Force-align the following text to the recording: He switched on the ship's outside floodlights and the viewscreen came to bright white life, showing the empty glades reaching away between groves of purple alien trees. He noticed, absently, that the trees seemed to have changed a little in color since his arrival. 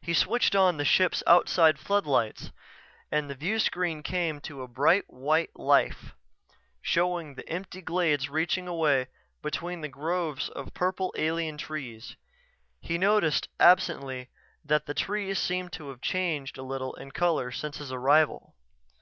He 0.00 0.14
switched 0.14 0.56
on 0.56 0.78
the 0.78 0.84
ship's 0.86 1.22
outside 1.26 1.78
floodlights 1.78 2.52
and 3.10 3.28
the 3.28 3.34
viewscreen 3.34 4.02
came 4.02 4.40
to 4.40 4.66
bright 4.66 5.04
white 5.12 5.54
life, 5.54 6.14
showing 6.80 7.34
the 7.34 7.46
empty 7.46 7.82
glades 7.82 8.30
reaching 8.30 8.66
away 8.66 9.08
between 9.42 9.82
groves 9.90 10.48
of 10.48 10.72
purple 10.72 11.12
alien 11.18 11.58
trees. 11.58 12.16
He 12.80 12.96
noticed, 12.96 13.50
absently, 13.60 14.30
that 14.64 14.86
the 14.86 14.94
trees 14.94 15.38
seemed 15.38 15.72
to 15.74 15.90
have 15.90 16.00
changed 16.00 16.56
a 16.56 16.62
little 16.62 16.94
in 16.94 17.10
color 17.10 17.50
since 17.50 17.76
his 17.76 17.92
arrival. 17.92 18.54